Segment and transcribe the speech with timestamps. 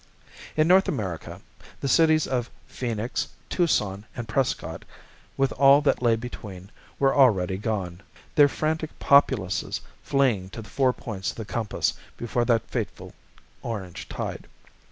[0.57, 1.41] In North America,
[1.79, 4.83] the cities of Phoenix, Tucson and Prescott,
[5.37, 8.01] with all that lay between, were already gone,
[8.33, 13.13] their frantic populaces fleeing to the four points of the compass before that fateful
[13.61, 14.47] orange tide.